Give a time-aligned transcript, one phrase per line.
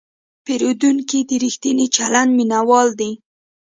[0.45, 3.11] پیرودونکی د ریښتیني چلند مینهوال دی.